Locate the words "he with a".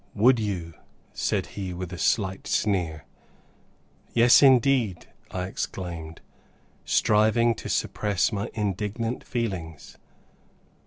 1.45-1.97